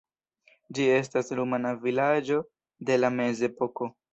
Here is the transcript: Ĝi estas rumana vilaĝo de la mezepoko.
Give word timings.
Ĝi 0.77 0.87
estas 0.93 1.29
rumana 1.41 1.75
vilaĝo 1.85 2.41
de 2.89 3.01
la 3.03 3.17
mezepoko. 3.21 3.93